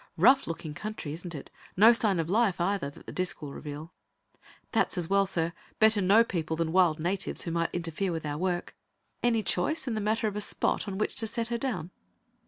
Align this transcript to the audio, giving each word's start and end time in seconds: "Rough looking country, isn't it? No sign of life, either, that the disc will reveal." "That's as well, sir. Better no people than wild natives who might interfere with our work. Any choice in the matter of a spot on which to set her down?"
"Rough 0.17 0.47
looking 0.47 0.73
country, 0.73 1.13
isn't 1.13 1.35
it? 1.35 1.51
No 1.77 1.93
sign 1.93 2.19
of 2.19 2.27
life, 2.27 2.59
either, 2.59 2.89
that 2.89 3.05
the 3.05 3.11
disc 3.11 3.39
will 3.39 3.53
reveal." 3.53 3.93
"That's 4.71 4.97
as 4.97 5.11
well, 5.11 5.27
sir. 5.27 5.53
Better 5.77 6.01
no 6.01 6.23
people 6.23 6.55
than 6.55 6.71
wild 6.71 6.99
natives 6.99 7.43
who 7.43 7.51
might 7.51 7.69
interfere 7.71 8.11
with 8.11 8.25
our 8.25 8.39
work. 8.39 8.75
Any 9.21 9.43
choice 9.43 9.87
in 9.87 9.93
the 9.93 10.01
matter 10.01 10.27
of 10.27 10.35
a 10.35 10.41
spot 10.41 10.87
on 10.87 10.97
which 10.97 11.15
to 11.17 11.27
set 11.27 11.49
her 11.49 11.57
down?" 11.59 11.91